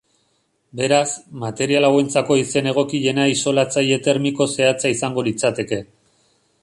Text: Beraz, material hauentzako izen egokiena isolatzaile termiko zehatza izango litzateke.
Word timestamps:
Beraz, 0.77 1.09
material 1.43 1.85
hauentzako 1.89 2.37
izen 2.43 2.69
egokiena 2.71 3.27
isolatzaile 3.35 4.01
termiko 4.09 4.49
zehatza 4.55 4.93
izango 4.97 5.27
litzateke. 5.29 5.81